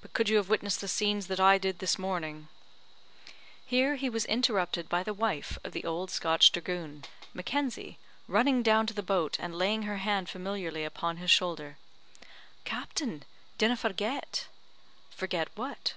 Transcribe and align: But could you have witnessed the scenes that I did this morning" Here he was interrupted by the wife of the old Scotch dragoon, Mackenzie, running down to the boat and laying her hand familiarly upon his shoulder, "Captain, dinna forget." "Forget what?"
But 0.00 0.12
could 0.12 0.28
you 0.28 0.36
have 0.38 0.48
witnessed 0.48 0.80
the 0.80 0.88
scenes 0.88 1.28
that 1.28 1.38
I 1.38 1.56
did 1.56 1.78
this 1.78 1.96
morning" 1.96 2.48
Here 3.64 3.94
he 3.94 4.10
was 4.10 4.24
interrupted 4.24 4.88
by 4.88 5.04
the 5.04 5.14
wife 5.14 5.58
of 5.62 5.70
the 5.70 5.84
old 5.84 6.10
Scotch 6.10 6.50
dragoon, 6.50 7.04
Mackenzie, 7.32 7.96
running 8.26 8.64
down 8.64 8.88
to 8.88 8.94
the 8.94 9.00
boat 9.00 9.36
and 9.38 9.54
laying 9.54 9.82
her 9.82 9.98
hand 9.98 10.28
familiarly 10.28 10.82
upon 10.84 11.18
his 11.18 11.30
shoulder, 11.30 11.76
"Captain, 12.64 13.22
dinna 13.58 13.76
forget." 13.76 14.48
"Forget 15.10 15.46
what?" 15.56 15.94